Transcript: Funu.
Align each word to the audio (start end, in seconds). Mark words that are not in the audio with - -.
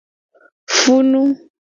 Funu. 0.77 1.21